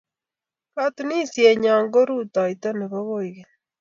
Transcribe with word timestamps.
Katunisienyo 0.73 1.75
ko 1.93 1.99
rutoito 2.07 2.69
ne 2.75 2.85
bo 2.91 2.99
koigeny 3.07 3.51